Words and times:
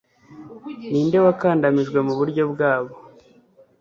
Ninde 0.91 1.17
wakandamijwe 1.25 1.97
muburyo 2.07 2.43
bwabo 2.51 2.93